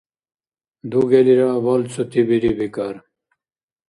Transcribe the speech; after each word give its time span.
Дугелира 0.89 1.49
балцути 1.65 2.21
бири, 2.29 2.51
бикӀар? 2.57 2.95